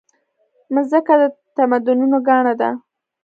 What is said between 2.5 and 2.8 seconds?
ده.